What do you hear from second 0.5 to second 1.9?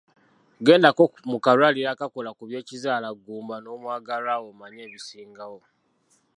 Gendako mu kalwaliro